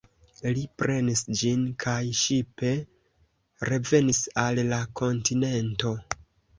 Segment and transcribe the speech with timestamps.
[0.53, 2.73] Li prenis ĝin, kaj ŝipe
[3.73, 5.99] revenis al la kontinento.